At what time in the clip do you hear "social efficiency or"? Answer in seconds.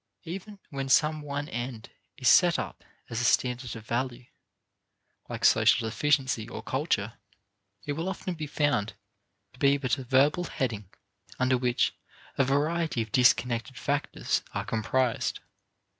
5.45-6.63